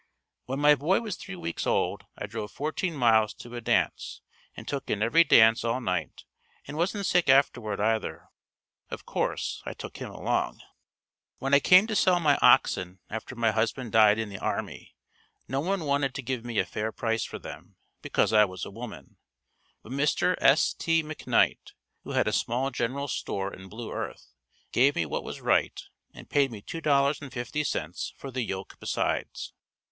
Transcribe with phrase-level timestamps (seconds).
[0.45, 4.21] When my boy was three weeks old, I drove fourteen miles to a dance
[4.57, 6.23] and took in every dance all night
[6.65, 8.27] and wasn't sick afterward either.
[8.89, 10.59] Of course, I took him along.
[11.37, 14.95] When I came to sell my oxen after my husband died in the army,
[15.47, 18.71] no one wanted to give me a fair price for them, because I was a
[18.71, 19.17] woman,
[19.83, 20.33] but Mr.
[20.39, 20.73] S.
[20.73, 21.03] T.
[21.03, 21.73] McKnight,
[22.03, 24.33] who had a small general store in Blue Earth
[24.71, 25.79] gave me what was right
[26.11, 29.53] and paid me $2.50 for the yoke besides.